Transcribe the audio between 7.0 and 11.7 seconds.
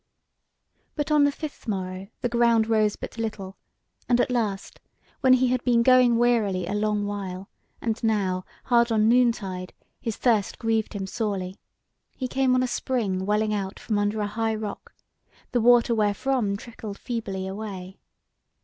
while, and now, hard on noontide, his thirst grieved him sorely,